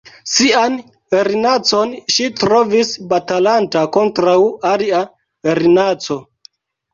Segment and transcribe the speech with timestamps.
[0.35, 0.75] Sian
[1.17, 4.35] erinacon ŝi trovis batalanta kontraŭ
[4.71, 5.03] alia
[5.55, 6.19] erinaco.